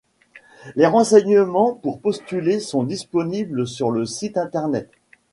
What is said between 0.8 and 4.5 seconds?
renseignements pour postuler sont disponibles sur le site